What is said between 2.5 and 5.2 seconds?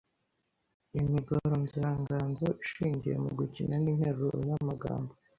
Ishingiye mu gukina n’interuro n’amagamo